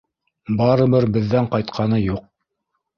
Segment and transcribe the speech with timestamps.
[0.61, 2.29] Барыбер беҙҙән ҡайтҡаны юҡ.